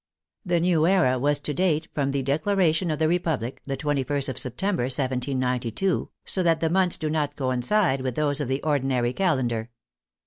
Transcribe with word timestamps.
The 0.43 0.59
new 0.59 0.87
era 0.87 1.19
was 1.19 1.39
to 1.41 1.53
date 1.53 1.87
from 1.93 2.09
the 2.09 2.23
declaration 2.23 2.89
of 2.89 2.97
the 2.97 3.07
Republic, 3.07 3.61
the 3.67 3.77
21st 3.77 4.29
of 4.29 4.39
September, 4.39 4.85
1792, 4.85 6.09
so 6.25 6.41
that 6.41 6.59
the 6.59 6.71
months 6.71 6.97
do 6.97 7.07
not 7.07 7.35
coincide 7.35 8.01
with 8.01 8.15
those 8.15 8.41
of 8.41 8.47
the 8.47 8.61
ordinar}^ 8.65 9.13
calen 9.15 9.47
dar. 9.47 9.69